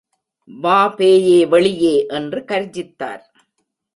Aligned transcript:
வா 0.47 0.79
பேயே 0.95 1.47
வெளியே 1.47 2.05
என்று 2.07 2.39
கர்ஜித்தார். 2.47 3.23